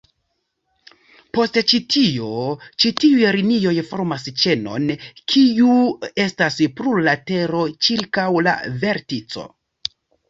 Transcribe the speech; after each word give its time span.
Post 1.37 1.57
ĉi 1.71 1.79
tio, 1.95 2.29
ĉi 2.83 2.91
tiuj 3.03 3.27
linioj 3.35 3.73
formas 3.89 4.25
ĉenon, 4.45 4.87
kiu 5.35 5.77
estas 6.25 6.59
plurlatero, 6.81 7.63
ĉirkaŭ 7.89 8.29
la 8.49 8.57
vertico. 8.87 9.47